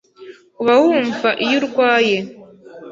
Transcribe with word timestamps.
uba 0.61 0.73
wumva 0.83 1.29
iyo 1.45 1.55
urwaye 1.61 2.17